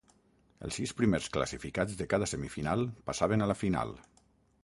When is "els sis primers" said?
0.67-1.27